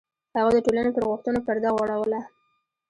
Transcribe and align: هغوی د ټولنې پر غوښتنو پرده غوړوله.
هغوی 0.35 0.53
د 0.55 0.59
ټولنې 0.65 0.91
پر 0.95 1.03
غوښتنو 1.09 1.39
پرده 1.47 1.69
غوړوله. 1.75 2.21